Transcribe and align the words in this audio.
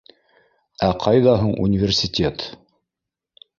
—Ә 0.87 0.89
ҡайҙа 1.03 1.35
һуң 1.43 1.53
университет! 1.67 2.49